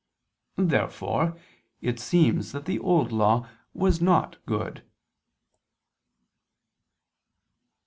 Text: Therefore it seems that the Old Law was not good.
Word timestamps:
Therefore 0.57 1.37
it 1.79 1.99
seems 1.99 2.53
that 2.53 2.65
the 2.65 2.79
Old 2.79 3.11
Law 3.11 3.47
was 3.71 4.01
not 4.01 4.43
good. 4.47 4.81